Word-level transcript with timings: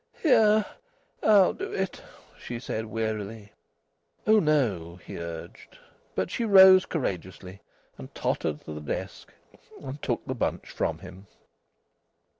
"Here! 0.23 0.65
I'll 1.21 1.53
do 1.53 1.71
it," 1.73 2.01
she 2.39 2.59
said 2.59 2.87
wearily. 2.87 3.51
"Oh 4.25 4.39
no!" 4.39 4.95
he 4.95 5.19
urged. 5.19 5.77
But 6.15 6.31
she 6.31 6.43
rose 6.43 6.87
courageously, 6.87 7.61
and 7.99 8.15
tottered 8.15 8.61
to 8.65 8.73
the 8.73 8.81
desk, 8.81 9.31
and 9.79 10.01
took 10.01 10.25
the 10.25 10.33
bunch 10.33 10.71
from 10.71 10.97
him. 10.97 11.27